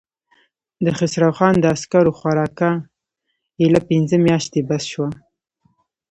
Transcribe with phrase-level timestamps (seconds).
[0.83, 2.69] د خسرو خان د عسکرو خوراکه
[3.61, 5.09] اېله پنځه مياشتې بس شوه.